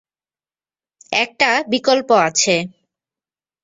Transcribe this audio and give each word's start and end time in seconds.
একটা 1.15 1.49
বিকল্প 1.67 2.09
আছে। 2.27 2.55